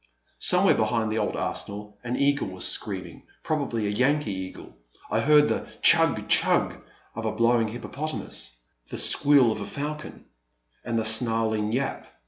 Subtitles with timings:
[0.39, 4.75] Somewhere behind the old arsenal an eagle was screaming, probably a Yankee eagle;
[5.11, 6.15] I heard the tchug!
[6.27, 6.81] tchug!
[6.97, 10.25] '* of a blowing hippopotamus, the squeal of a falcon,
[10.83, 12.07] and the snarling yap